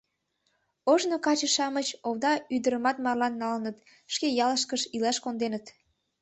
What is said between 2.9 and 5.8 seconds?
марлан налыныт, шке ялышкышт илаш конденыт...